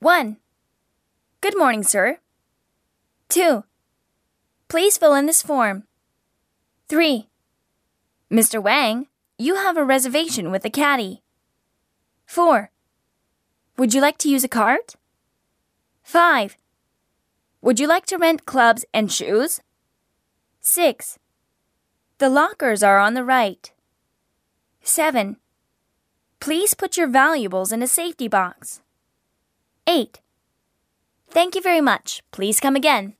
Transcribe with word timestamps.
1. 0.00 0.36
Good 1.40 1.56
morning, 1.56 1.82
sir. 1.82 2.18
2. 3.30 3.64
Please 4.68 4.98
fill 4.98 5.14
in 5.14 5.24
this 5.24 5.40
form. 5.40 5.84
3. 6.90 7.30
Mr. 8.30 8.62
Wang, 8.62 9.06
you 9.38 9.54
have 9.54 9.78
a 9.78 9.84
reservation 9.84 10.50
with 10.50 10.66
a 10.66 10.70
caddy. 10.70 11.22
4. 12.26 12.70
Would 13.78 13.94
you 13.94 14.02
like 14.02 14.18
to 14.18 14.28
use 14.28 14.44
a 14.44 14.48
cart? 14.48 14.96
5. 16.02 16.58
Would 17.62 17.80
you 17.80 17.86
like 17.86 18.04
to 18.06 18.18
rent 18.18 18.44
clubs 18.44 18.84
and 18.92 19.10
shoes? 19.10 19.62
6. 20.60 21.18
The 22.18 22.28
lockers 22.28 22.82
are 22.82 22.98
on 22.98 23.14
the 23.14 23.24
right. 23.24 23.72
7. 24.82 25.38
Please 26.38 26.74
put 26.74 26.98
your 26.98 27.08
valuables 27.08 27.72
in 27.72 27.82
a 27.82 27.88
safety 27.88 28.28
box. 28.28 28.82
8. 29.96 30.20
Thank 31.30 31.54
you 31.54 31.62
very 31.62 31.80
much. 31.80 32.22
Please 32.30 32.60
come 32.60 32.76
again. 32.76 33.14